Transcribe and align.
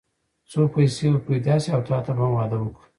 څو 0.51 0.61
پيسې 0.73 1.05
به 1.13 1.19
پيدا 1.27 1.55
شي 1.63 1.69
او 1.75 1.81
تاته 1.87 2.11
به 2.17 2.23
هم 2.25 2.31
واده 2.37 2.57
وکړو. 2.59 2.83